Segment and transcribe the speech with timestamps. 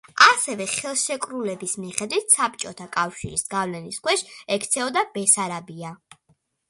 [0.27, 4.25] ასევე ხელშეკრულების მიხედვით საბჭოთა კავშირის გავლენის ქვეშ
[4.59, 5.93] ექცეოდა ბესარაბია.